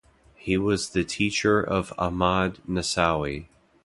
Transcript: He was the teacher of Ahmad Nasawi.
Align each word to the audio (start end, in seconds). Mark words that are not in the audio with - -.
He 0.33 0.57
was 0.57 0.89
the 0.89 1.03
teacher 1.03 1.61
of 1.61 1.93
Ahmad 1.95 2.57
Nasawi. 2.67 3.49